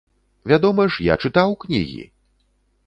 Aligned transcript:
Вядома 0.51 0.87
ж, 0.95 1.05
я 1.11 1.19
чытаў 1.27 1.49
кнігі! 1.67 2.03